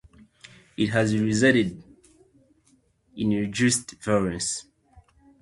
[0.77, 1.83] It has resulted
[3.15, 4.65] in decreased violence.